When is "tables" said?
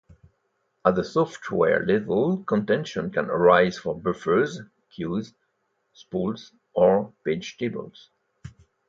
7.59-8.09